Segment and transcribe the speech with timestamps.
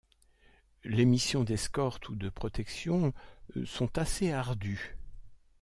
[0.83, 3.13] Les mission d'escorte ou de protection
[3.65, 4.97] sont assez ardus.